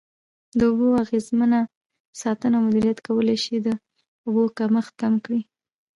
[0.57, 1.59] د اوبو اغیزمنه
[2.21, 3.67] ساتنه او مدیریت کولای شي د
[4.25, 5.41] اوبو کمښت کم کړي.